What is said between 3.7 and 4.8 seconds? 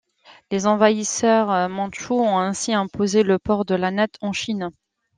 la natte en Chine.